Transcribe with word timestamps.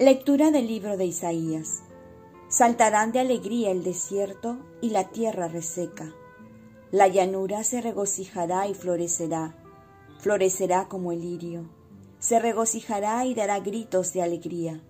Lectura 0.00 0.50
del 0.50 0.66
libro 0.66 0.96
de 0.96 1.04
Isaías. 1.04 1.82
Saltarán 2.48 3.12
de 3.12 3.20
alegría 3.20 3.70
el 3.70 3.84
desierto 3.84 4.56
y 4.80 4.88
la 4.88 5.10
tierra 5.10 5.46
reseca. 5.46 6.14
La 6.90 7.06
llanura 7.06 7.64
se 7.64 7.82
regocijará 7.82 8.66
y 8.66 8.72
florecerá, 8.72 9.54
florecerá 10.18 10.88
como 10.88 11.12
el 11.12 11.20
lirio. 11.20 11.68
Se 12.18 12.38
regocijará 12.38 13.26
y 13.26 13.34
dará 13.34 13.60
gritos 13.60 14.14
de 14.14 14.22
alegría. 14.22 14.80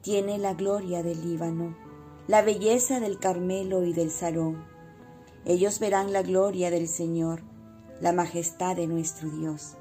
Tiene 0.00 0.38
la 0.38 0.54
gloria 0.54 1.02
del 1.02 1.20
Líbano, 1.20 1.76
la 2.26 2.40
belleza 2.40 3.00
del 3.00 3.18
Carmelo 3.18 3.84
y 3.84 3.92
del 3.92 4.10
Sarón. 4.10 4.64
Ellos 5.44 5.78
verán 5.78 6.14
la 6.14 6.22
gloria 6.22 6.70
del 6.70 6.88
Señor, 6.88 7.42
la 8.00 8.14
majestad 8.14 8.76
de 8.76 8.86
nuestro 8.86 9.28
Dios. 9.28 9.74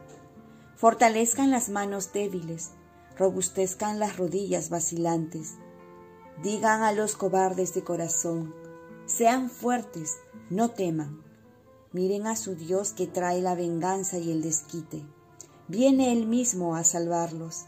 Fortalezcan 0.76 1.52
las 1.52 1.70
manos 1.70 2.12
débiles, 2.12 2.72
robustezcan 3.18 4.00
las 4.00 4.18
rodillas 4.18 4.70
vacilantes. 4.70 5.56
Digan 6.44 6.84
a 6.84 6.92
los 6.92 7.16
cobardes 7.16 7.74
de 7.74 7.84
corazón, 7.84 8.54
sean 9.06 9.50
fuertes, 9.50 10.18
no 10.50 10.70
teman. 10.70 11.24
Miren 11.92 12.28
a 12.28 12.36
su 12.36 12.56
Dios 12.56 12.94
que 12.94 13.08
trae 13.08 13.42
la 13.42 13.56
venganza 13.56 14.18
y 14.20 14.32
el 14.32 14.42
desquite. 14.42 15.04
Viene 15.68 16.14
Él 16.14 16.28
mismo 16.28 16.76
a 16.76 16.84
salvarlos. 16.84 17.66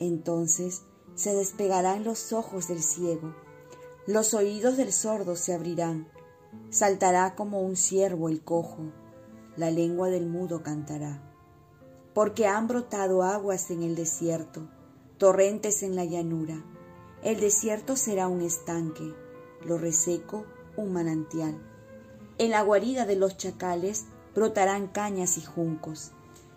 Entonces 0.00 0.82
se 1.14 1.34
despegarán 1.34 2.04
los 2.04 2.32
ojos 2.32 2.68
del 2.68 2.82
ciego, 2.82 3.34
los 4.06 4.34
oídos 4.34 4.76
del 4.76 4.92
sordo 4.92 5.34
se 5.34 5.54
abrirán, 5.54 6.08
saltará 6.68 7.34
como 7.34 7.62
un 7.62 7.74
ciervo 7.74 8.28
el 8.28 8.42
cojo, 8.42 8.92
la 9.56 9.70
lengua 9.70 10.10
del 10.10 10.26
mudo 10.26 10.62
cantará 10.62 11.35
porque 12.16 12.46
han 12.46 12.66
brotado 12.66 13.22
aguas 13.22 13.70
en 13.70 13.82
el 13.82 13.94
desierto, 13.94 14.66
torrentes 15.18 15.82
en 15.82 15.94
la 15.94 16.06
llanura. 16.06 16.64
El 17.22 17.40
desierto 17.40 17.94
será 17.94 18.26
un 18.26 18.40
estanque, 18.40 19.12
lo 19.66 19.76
reseco 19.76 20.46
un 20.78 20.94
manantial. 20.94 21.60
En 22.38 22.52
la 22.52 22.62
guarida 22.62 23.04
de 23.04 23.16
los 23.16 23.36
chacales 23.36 24.06
brotarán 24.34 24.86
cañas 24.86 25.36
y 25.36 25.42
juncos. 25.42 26.12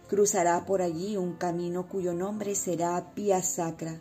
Cruzará 0.07 0.65
por 0.65 0.81
allí 0.81 1.17
un 1.17 1.33
camino 1.33 1.89
cuyo 1.89 2.13
nombre 2.13 2.55
será 2.55 3.13
Pía 3.13 3.43
Sacra. 3.43 3.99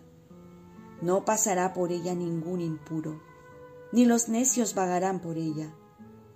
No 1.02 1.24
pasará 1.24 1.72
por 1.72 1.90
ella 1.90 2.14
ningún 2.14 2.60
impuro, 2.60 3.20
ni 3.90 4.04
los 4.04 4.28
necios 4.28 4.76
vagarán 4.76 5.18
por 5.18 5.36
ella. 5.36 5.74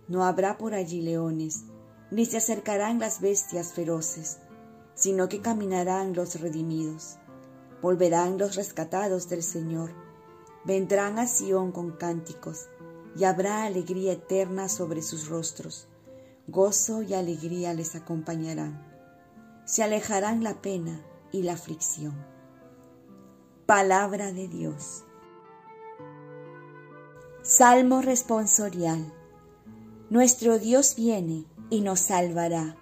No 0.08 0.24
habrá 0.24 0.58
por 0.58 0.74
allí 0.74 1.00
leones, 1.00 1.62
ni 2.10 2.26
se 2.26 2.38
acercarán 2.38 2.98
las 2.98 3.20
bestias 3.20 3.72
feroces 3.72 4.40
sino 5.02 5.28
que 5.28 5.40
caminarán 5.40 6.14
los 6.14 6.40
redimidos. 6.40 7.16
Volverán 7.82 8.38
los 8.38 8.54
rescatados 8.54 9.28
del 9.28 9.42
Señor. 9.42 9.90
Vendrán 10.64 11.18
a 11.18 11.26
Sión 11.26 11.72
con 11.72 11.90
cánticos, 11.90 12.68
y 13.16 13.24
habrá 13.24 13.64
alegría 13.64 14.12
eterna 14.12 14.68
sobre 14.68 15.02
sus 15.02 15.28
rostros. 15.28 15.88
Gozo 16.46 17.02
y 17.02 17.14
alegría 17.14 17.74
les 17.74 17.96
acompañarán. 17.96 18.80
Se 19.64 19.82
alejarán 19.82 20.44
la 20.44 20.62
pena 20.62 21.04
y 21.32 21.42
la 21.42 21.54
aflicción. 21.54 22.14
Palabra 23.66 24.30
de 24.30 24.46
Dios. 24.46 25.02
Salmo 27.42 28.02
responsorial. 28.02 29.12
Nuestro 30.10 30.60
Dios 30.60 30.94
viene 30.94 31.44
y 31.70 31.80
nos 31.80 31.98
salvará 31.98 32.76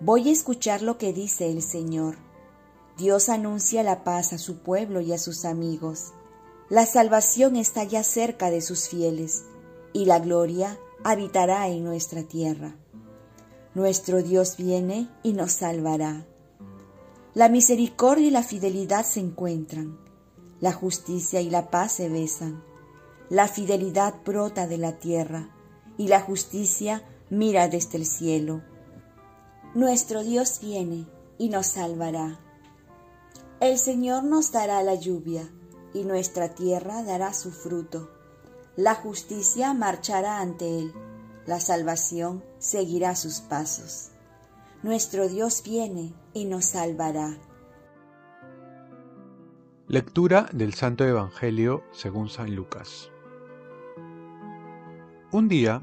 Voy 0.00 0.28
a 0.28 0.32
escuchar 0.32 0.82
lo 0.82 0.98
que 0.98 1.14
dice 1.14 1.50
el 1.50 1.62
Señor. 1.62 2.18
Dios 2.98 3.30
anuncia 3.30 3.82
la 3.82 4.04
paz 4.04 4.34
a 4.34 4.38
su 4.38 4.58
pueblo 4.58 5.00
y 5.00 5.14
a 5.14 5.18
sus 5.18 5.46
amigos. 5.46 6.12
La 6.68 6.84
salvación 6.84 7.56
está 7.56 7.82
ya 7.82 8.02
cerca 8.02 8.50
de 8.50 8.60
sus 8.60 8.90
fieles, 8.90 9.44
y 9.94 10.04
la 10.04 10.18
gloria 10.18 10.78
habitará 11.02 11.68
en 11.68 11.82
nuestra 11.82 12.24
tierra. 12.24 12.76
Nuestro 13.74 14.22
Dios 14.22 14.58
viene 14.58 15.08
y 15.22 15.32
nos 15.32 15.52
salvará. 15.52 16.26
La 17.32 17.48
misericordia 17.48 18.26
y 18.26 18.30
la 18.30 18.42
fidelidad 18.42 19.06
se 19.06 19.20
encuentran, 19.20 19.98
la 20.60 20.72
justicia 20.72 21.40
y 21.40 21.48
la 21.48 21.70
paz 21.70 21.92
se 21.92 22.10
besan. 22.10 22.62
La 23.30 23.48
fidelidad 23.48 24.14
brota 24.26 24.66
de 24.66 24.76
la 24.76 24.98
tierra, 24.98 25.54
y 25.96 26.08
la 26.08 26.20
justicia 26.20 27.02
mira 27.30 27.68
desde 27.68 27.96
el 27.96 28.04
cielo 28.04 28.62
nuestro 29.76 30.24
Dios 30.24 30.60
viene 30.62 31.06
y 31.36 31.50
nos 31.50 31.66
salvará. 31.66 32.40
El 33.60 33.76
Señor 33.76 34.24
nos 34.24 34.50
dará 34.50 34.82
la 34.82 34.94
lluvia 34.94 35.52
y 35.92 36.04
nuestra 36.04 36.54
tierra 36.54 37.02
dará 37.02 37.34
su 37.34 37.52
fruto. 37.52 38.10
La 38.74 38.94
justicia 38.94 39.74
marchará 39.74 40.40
ante 40.40 40.78
Él, 40.78 40.94
la 41.44 41.60
salvación 41.60 42.42
seguirá 42.58 43.14
sus 43.16 43.40
pasos. 43.40 44.12
Nuestro 44.82 45.28
Dios 45.28 45.62
viene 45.62 46.14
y 46.32 46.46
nos 46.46 46.64
salvará. 46.64 47.36
Lectura 49.88 50.48
del 50.54 50.72
Santo 50.72 51.04
Evangelio 51.04 51.84
según 51.92 52.30
San 52.30 52.54
Lucas. 52.56 53.10
Un 55.32 55.48
día 55.48 55.82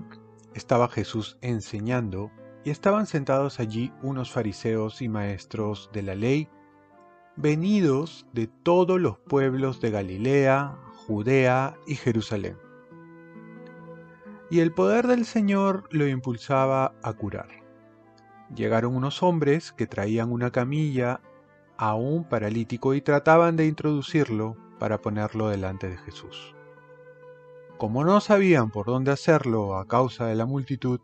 estaba 0.56 0.90
Jesús 0.90 1.38
enseñando 1.42 2.31
y 2.63 2.69
estaban 2.69 3.06
sentados 3.06 3.59
allí 3.59 3.91
unos 4.01 4.31
fariseos 4.31 5.01
y 5.01 5.09
maestros 5.09 5.90
de 5.94 6.03
la 6.03 6.16
ley, 6.16 6.47
venidos 7.35 8.25
de 8.31 8.47
todos 8.47 9.00
los 9.00 9.18
pueblos 9.18 9.81
de 9.81 9.91
Galilea, 9.91 10.78
Judea 11.07 11.75
y 11.85 11.96
Jerusalén. 11.96 12.57
Y 14.50 14.59
el 14.59 14.72
poder 14.72 15.07
del 15.07 15.25
Señor 15.25 15.88
lo 15.91 16.07
impulsaba 16.07 16.94
a 17.01 17.13
curar. 17.13 17.50
Llegaron 18.56 18.95
unos 18.95 19.24
hombres 19.24 19.72
que 19.72 19.88
traían 19.88 20.31
una 20.31 20.51
camilla 20.51 21.22
a 21.78 21.95
un 21.95 22.24
paralítico 22.24 22.94
y 22.94 23.01
trataban 23.01 23.56
de 23.56 23.66
introducirlo 23.66 24.56
para 24.80 25.01
ponerlo 25.01 25.50
delante 25.50 25.90
de 25.90 25.97
Jesús. 25.97 26.56
Como 27.78 28.06
no 28.06 28.22
sabían 28.22 28.69
por 28.69 28.85
dónde 28.85 29.12
hacerlo 29.12 29.78
a 29.78 29.88
causa 29.88 30.28
de 30.28 30.35
la 30.35 30.45
multitud, 30.45 31.00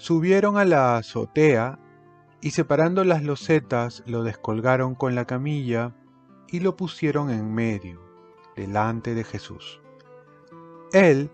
Subieron 0.00 0.56
a 0.56 0.64
la 0.64 0.96
azotea 0.96 1.78
y 2.40 2.52
separando 2.52 3.04
las 3.04 3.22
losetas 3.22 4.02
lo 4.06 4.22
descolgaron 4.22 4.94
con 4.94 5.14
la 5.14 5.26
camilla 5.26 5.94
y 6.48 6.60
lo 6.60 6.74
pusieron 6.74 7.28
en 7.28 7.52
medio, 7.52 8.00
delante 8.56 9.14
de 9.14 9.24
Jesús. 9.24 9.82
Él, 10.94 11.30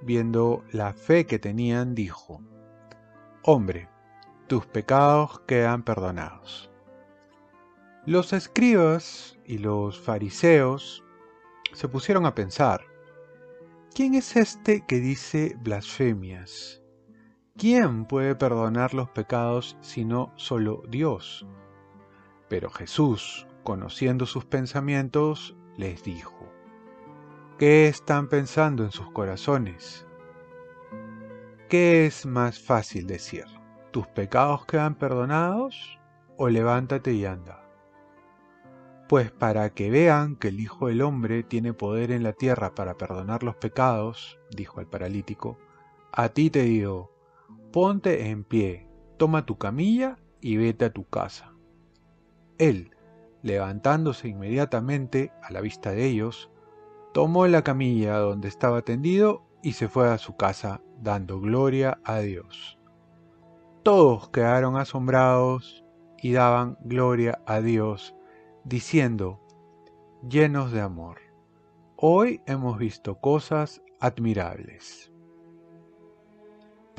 viendo 0.00 0.64
la 0.72 0.94
fe 0.94 1.26
que 1.26 1.38
tenían, 1.38 1.94
dijo, 1.94 2.40
Hombre, 3.42 3.90
tus 4.46 4.64
pecados 4.64 5.40
quedan 5.40 5.82
perdonados. 5.82 6.70
Los 8.06 8.32
escribas 8.32 9.38
y 9.44 9.58
los 9.58 10.00
fariseos 10.00 11.04
se 11.74 11.88
pusieron 11.88 12.24
a 12.24 12.34
pensar, 12.34 12.80
¿quién 13.94 14.14
es 14.14 14.34
este 14.34 14.86
que 14.86 14.98
dice 14.98 15.58
blasfemias? 15.60 16.80
¿Quién 17.58 18.04
puede 18.04 18.36
perdonar 18.36 18.94
los 18.94 19.10
pecados 19.10 19.76
sino 19.80 20.32
solo 20.36 20.84
Dios? 20.88 21.44
Pero 22.48 22.70
Jesús, 22.70 23.48
conociendo 23.64 24.26
sus 24.26 24.44
pensamientos, 24.44 25.56
les 25.76 26.04
dijo, 26.04 26.38
¿qué 27.58 27.88
están 27.88 28.28
pensando 28.28 28.84
en 28.84 28.92
sus 28.92 29.10
corazones? 29.10 30.06
¿Qué 31.68 32.06
es 32.06 32.26
más 32.26 32.62
fácil 32.62 33.08
decir? 33.08 33.46
¿Tus 33.90 34.06
pecados 34.06 34.64
quedan 34.64 34.94
perdonados? 34.94 35.98
¿O 36.36 36.48
levántate 36.48 37.12
y 37.12 37.24
anda? 37.24 37.68
Pues 39.08 39.32
para 39.32 39.70
que 39.70 39.90
vean 39.90 40.36
que 40.36 40.48
el 40.48 40.60
Hijo 40.60 40.86
del 40.86 41.02
Hombre 41.02 41.42
tiene 41.42 41.72
poder 41.72 42.12
en 42.12 42.22
la 42.22 42.34
tierra 42.34 42.76
para 42.76 42.96
perdonar 42.96 43.42
los 43.42 43.56
pecados, 43.56 44.38
dijo 44.52 44.78
al 44.78 44.86
paralítico, 44.86 45.58
a 46.12 46.28
ti 46.28 46.50
te 46.50 46.62
digo, 46.62 47.17
ponte 47.72 48.30
en 48.30 48.44
pie, 48.44 48.88
toma 49.16 49.46
tu 49.46 49.58
camilla 49.58 50.18
y 50.40 50.56
vete 50.56 50.86
a 50.86 50.92
tu 50.92 51.04
casa. 51.04 51.52
Él, 52.58 52.90
levantándose 53.42 54.28
inmediatamente 54.28 55.32
a 55.42 55.52
la 55.52 55.60
vista 55.60 55.92
de 55.92 56.06
ellos, 56.06 56.50
tomó 57.12 57.46
la 57.46 57.62
camilla 57.62 58.18
donde 58.18 58.48
estaba 58.48 58.82
tendido 58.82 59.42
y 59.62 59.72
se 59.72 59.88
fue 59.88 60.08
a 60.08 60.18
su 60.18 60.36
casa 60.36 60.80
dando 61.00 61.40
gloria 61.40 61.98
a 62.04 62.18
Dios. 62.20 62.78
Todos 63.82 64.28
quedaron 64.30 64.76
asombrados 64.76 65.84
y 66.20 66.32
daban 66.32 66.76
gloria 66.82 67.40
a 67.46 67.60
Dios, 67.60 68.14
diciendo, 68.64 69.40
llenos 70.28 70.72
de 70.72 70.80
amor, 70.80 71.18
hoy 71.96 72.42
hemos 72.46 72.76
visto 72.78 73.20
cosas 73.20 73.82
admirables. 74.00 75.12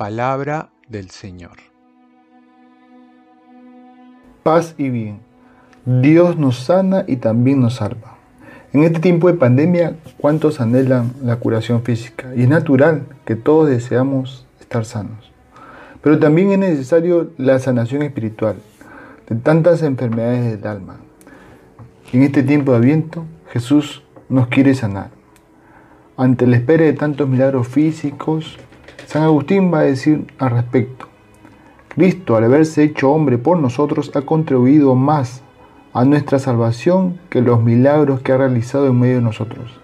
Palabra 0.00 0.70
del 0.88 1.10
Señor. 1.10 1.58
Paz 4.42 4.74
y 4.78 4.88
bien. 4.88 5.20
Dios 5.84 6.38
nos 6.38 6.56
sana 6.56 7.04
y 7.06 7.16
también 7.16 7.60
nos 7.60 7.74
salva. 7.74 8.16
En 8.72 8.82
este 8.82 9.00
tiempo 9.00 9.28
de 9.28 9.34
pandemia, 9.34 9.96
¿cuántos 10.16 10.62
anhelan 10.62 11.12
la 11.22 11.36
curación 11.36 11.82
física? 11.82 12.34
Y 12.34 12.44
es 12.44 12.48
natural 12.48 13.02
que 13.26 13.36
todos 13.36 13.68
deseamos 13.68 14.46
estar 14.58 14.86
sanos. 14.86 15.32
Pero 16.00 16.18
también 16.18 16.50
es 16.52 16.58
necesario 16.60 17.32
la 17.36 17.58
sanación 17.58 18.00
espiritual 18.00 18.56
de 19.28 19.36
tantas 19.36 19.82
enfermedades 19.82 20.50
del 20.50 20.66
alma. 20.66 20.96
En 22.10 22.22
este 22.22 22.42
tiempo 22.42 22.72
de 22.72 22.78
aviento, 22.78 23.26
Jesús 23.52 24.02
nos 24.30 24.48
quiere 24.48 24.74
sanar. 24.74 25.10
Ante 26.16 26.46
la 26.46 26.56
espera 26.56 26.84
de 26.84 26.94
tantos 26.94 27.28
milagros 27.28 27.68
físicos, 27.68 28.58
San 29.06 29.22
Agustín 29.22 29.72
va 29.72 29.80
a 29.80 29.84
decir 29.84 30.26
al 30.38 30.50
respecto, 30.50 31.06
Cristo, 31.88 32.36
al 32.36 32.44
haberse 32.44 32.84
hecho 32.84 33.10
hombre 33.10 33.38
por 33.38 33.58
nosotros, 33.58 34.12
ha 34.14 34.22
contribuido 34.22 34.94
más 34.94 35.42
a 35.92 36.04
nuestra 36.04 36.38
salvación 36.38 37.18
que 37.30 37.40
los 37.40 37.62
milagros 37.62 38.20
que 38.20 38.32
ha 38.32 38.38
realizado 38.38 38.86
en 38.86 39.00
medio 39.00 39.16
de 39.16 39.22
nosotros. 39.22 39.80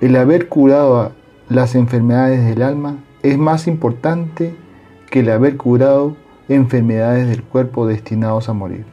El 0.00 0.16
haber 0.16 0.48
curado 0.48 1.12
las 1.48 1.74
enfermedades 1.74 2.44
del 2.44 2.62
alma 2.62 2.96
es 3.22 3.38
más 3.38 3.66
importante 3.66 4.54
que 5.10 5.20
el 5.20 5.30
haber 5.30 5.56
curado 5.56 6.16
enfermedades 6.48 7.28
del 7.28 7.42
cuerpo 7.42 7.86
destinados 7.86 8.48
a 8.48 8.52
morir. 8.52 8.86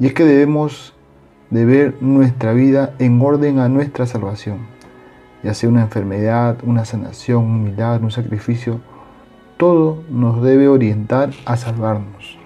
Y 0.00 0.06
es 0.06 0.14
que 0.14 0.24
debemos 0.24 0.94
de 1.50 1.64
ver 1.64 1.94
nuestra 2.00 2.52
vida 2.52 2.94
en 2.98 3.20
orden 3.20 3.60
a 3.60 3.68
nuestra 3.68 4.06
salvación, 4.06 4.66
ya 5.44 5.54
sea 5.54 5.68
una 5.68 5.82
enfermedad, 5.82 6.56
una 6.64 6.84
sanación, 6.84 7.44
un 7.44 7.64
milagro, 7.64 8.04
un 8.04 8.10
sacrificio, 8.10 8.80
todo 9.58 10.02
nos 10.10 10.42
debe 10.42 10.68
orientar 10.68 11.30
a 11.44 11.56
salvarnos. 11.56 12.38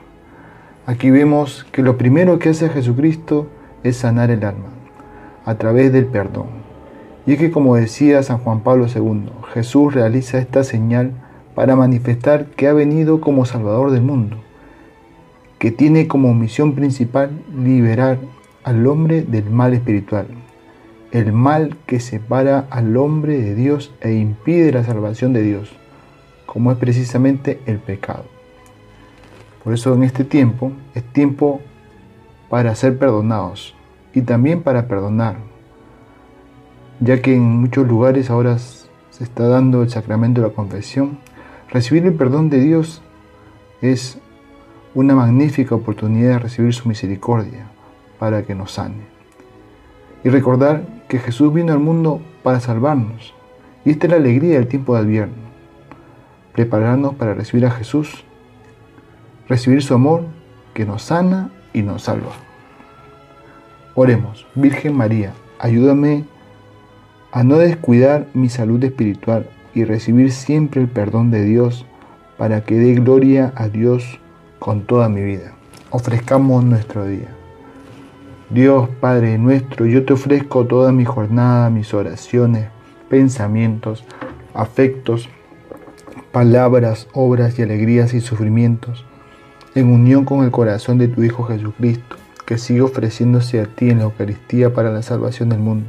Aquí 0.84 1.10
vemos 1.10 1.66
que 1.70 1.82
lo 1.82 1.96
primero 1.96 2.38
que 2.38 2.48
hace 2.48 2.68
Jesucristo 2.68 3.46
es 3.84 3.98
sanar 3.98 4.30
el 4.30 4.44
alma 4.44 4.68
a 5.44 5.54
través 5.54 5.92
del 5.92 6.06
perdón. 6.06 6.48
Y 7.24 7.32
es 7.32 7.38
que 7.38 7.50
como 7.50 7.76
decía 7.76 8.22
San 8.22 8.38
Juan 8.38 8.60
Pablo 8.60 8.86
II, 8.86 9.30
Jesús 9.54 9.94
realiza 9.94 10.38
esta 10.38 10.64
señal 10.64 11.12
para 11.54 11.76
manifestar 11.76 12.46
que 12.46 12.68
ha 12.68 12.72
venido 12.72 13.20
como 13.20 13.44
Salvador 13.44 13.90
del 13.90 14.02
mundo, 14.02 14.36
que 15.58 15.70
tiene 15.70 16.08
como 16.08 16.34
misión 16.34 16.74
principal 16.74 17.30
liberar 17.56 18.18
al 18.64 18.86
hombre 18.86 19.22
del 19.22 19.50
mal 19.50 19.74
espiritual, 19.74 20.26
el 21.12 21.32
mal 21.32 21.76
que 21.86 22.00
separa 22.00 22.66
al 22.70 22.96
hombre 22.96 23.38
de 23.38 23.54
Dios 23.54 23.92
e 24.00 24.12
impide 24.12 24.72
la 24.72 24.84
salvación 24.84 25.32
de 25.32 25.42
Dios, 25.42 25.70
como 26.46 26.70
es 26.70 26.78
precisamente 26.78 27.60
el 27.66 27.78
pecado. 27.78 28.24
Por 29.64 29.74
eso 29.74 29.94
en 29.94 30.02
este 30.02 30.24
tiempo 30.24 30.72
es 30.94 31.02
tiempo 31.04 31.60
para 32.48 32.74
ser 32.74 32.98
perdonados 32.98 33.74
y 34.14 34.22
también 34.22 34.62
para 34.62 34.86
perdonar, 34.86 35.36
ya 37.00 37.20
que 37.22 37.34
en 37.34 37.42
muchos 37.42 37.86
lugares 37.86 38.30
ahora 38.30 38.58
se 38.58 39.24
está 39.24 39.48
dando 39.48 39.82
el 39.82 39.90
sacramento 39.90 40.40
de 40.40 40.48
la 40.48 40.54
confesión. 40.54 41.18
Recibir 41.70 42.06
el 42.06 42.14
perdón 42.14 42.50
de 42.50 42.60
Dios 42.60 43.02
es 43.82 44.18
una 44.94 45.14
magnífica 45.14 45.74
oportunidad 45.74 46.30
de 46.30 46.38
recibir 46.38 46.74
su 46.74 46.88
misericordia 46.88 47.66
para 48.18 48.42
que 48.42 48.54
nos 48.54 48.72
sane. 48.72 49.06
Y 50.24 50.30
recordar 50.30 50.97
que 51.08 51.18
Jesús 51.18 51.52
vino 51.52 51.72
al 51.72 51.78
mundo 51.78 52.20
para 52.42 52.60
salvarnos. 52.60 53.34
Y 53.84 53.90
esta 53.90 54.06
es 54.06 54.10
la 54.10 54.18
alegría 54.18 54.54
del 54.54 54.68
tiempo 54.68 54.94
de 54.94 55.00
Adviento. 55.00 55.36
Prepararnos 56.52 57.14
para 57.14 57.34
recibir 57.34 57.66
a 57.66 57.70
Jesús 57.70 58.24
recibir 59.48 59.82
su 59.82 59.94
amor 59.94 60.24
que 60.74 60.84
nos 60.84 61.02
sana 61.02 61.50
y 61.72 61.82
nos 61.82 62.02
salva. 62.02 62.32
Oremos, 63.94 64.46
Virgen 64.54 64.96
María, 64.96 65.32
ayúdame 65.58 66.24
a 67.32 67.42
no 67.42 67.56
descuidar 67.56 68.28
mi 68.34 68.48
salud 68.48 68.82
espiritual 68.84 69.48
y 69.74 69.84
recibir 69.84 70.30
siempre 70.30 70.80
el 70.80 70.88
perdón 70.88 71.30
de 71.30 71.44
Dios 71.44 71.86
para 72.36 72.62
que 72.62 72.76
dé 72.76 72.94
gloria 72.94 73.52
a 73.56 73.68
Dios 73.68 74.20
con 74.58 74.82
toda 74.82 75.08
mi 75.08 75.22
vida. 75.22 75.54
Ofrezcamos 75.90 76.64
nuestro 76.64 77.06
día. 77.06 77.37
Dios 78.50 78.88
Padre 79.00 79.36
nuestro, 79.36 79.84
yo 79.84 80.06
te 80.06 80.14
ofrezco 80.14 80.64
toda 80.64 80.90
mi 80.90 81.04
jornada, 81.04 81.68
mis 81.68 81.92
oraciones, 81.92 82.68
pensamientos, 83.10 84.04
afectos, 84.54 85.28
palabras, 86.32 87.08
obras 87.12 87.58
y 87.58 87.62
alegrías 87.62 88.14
y 88.14 88.22
sufrimientos 88.22 89.04
en 89.74 89.92
unión 89.92 90.24
con 90.24 90.44
el 90.44 90.50
corazón 90.50 90.96
de 90.96 91.08
tu 91.08 91.22
Hijo 91.22 91.44
Jesucristo, 91.44 92.16
que 92.46 92.56
sigue 92.56 92.80
ofreciéndose 92.80 93.60
a 93.60 93.66
ti 93.66 93.90
en 93.90 93.98
la 93.98 94.04
Eucaristía 94.04 94.72
para 94.72 94.90
la 94.90 95.02
salvación 95.02 95.50
del 95.50 95.58
mundo. 95.58 95.86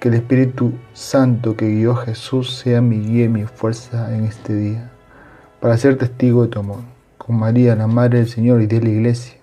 Que 0.00 0.08
el 0.08 0.14
Espíritu 0.14 0.72
Santo 0.94 1.54
que 1.54 1.68
guió 1.68 1.92
a 1.92 2.04
Jesús 2.06 2.56
sea 2.56 2.80
mi 2.80 2.98
guía 2.98 3.26
y 3.26 3.28
mi 3.28 3.44
fuerza 3.44 4.16
en 4.16 4.24
este 4.24 4.54
día, 4.54 4.90
para 5.60 5.76
ser 5.76 5.98
testigo 5.98 6.44
de 6.44 6.48
tu 6.48 6.60
amor. 6.60 6.80
Con 7.18 7.38
María, 7.38 7.76
la 7.76 7.86
Madre 7.86 8.20
del 8.20 8.28
Señor 8.28 8.62
y 8.62 8.66
de 8.66 8.80
la 8.80 8.88
Iglesia, 8.88 9.37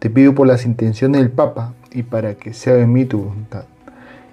te 0.00 0.10
pido 0.10 0.34
por 0.34 0.48
las 0.48 0.66
intenciones 0.66 1.20
del 1.20 1.30
Papa 1.30 1.74
y 1.92 2.02
para 2.02 2.34
que 2.34 2.52
sea 2.52 2.76
en 2.78 2.92
mí 2.92 3.04
tu 3.04 3.18
voluntad. 3.18 3.64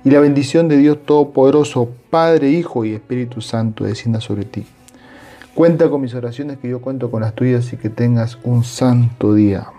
Y 0.04 0.10
la 0.10 0.20
bendición 0.20 0.68
de 0.68 0.78
Dios 0.78 1.06
Todopoderoso, 1.06 1.90
Padre, 2.10 2.50
Hijo 2.50 2.84
y 2.86 2.94
Espíritu 2.94 3.42
Santo, 3.42 3.84
descienda 3.84 4.20
sobre 4.20 4.46
ti 4.46 4.66
Cuenta 5.58 5.90
con 5.90 6.02
mis 6.02 6.14
oraciones 6.14 6.60
que 6.60 6.70
yo 6.70 6.82
cuento 6.82 7.10
con 7.10 7.22
las 7.22 7.34
tuyas 7.34 7.74
y 7.74 7.78
que 7.78 7.90
tengas 7.90 8.38
un 8.44 8.64
santo 8.64 9.34
día. 9.34 9.70